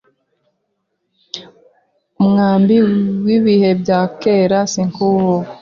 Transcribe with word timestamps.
umwambi 2.21 2.75
wibihe 3.25 3.69
bya 3.81 3.99
kera 4.21 4.59
sinkuwubu 4.71 5.47